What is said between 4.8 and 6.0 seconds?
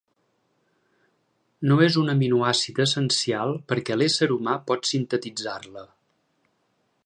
sintetitzar-la.